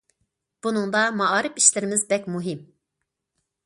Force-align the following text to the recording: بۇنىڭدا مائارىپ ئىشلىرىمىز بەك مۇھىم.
بۇنىڭدا 0.67 1.03
مائارىپ 1.21 1.61
ئىشلىرىمىز 1.63 2.09
بەك 2.15 2.29
مۇھىم. 2.37 2.69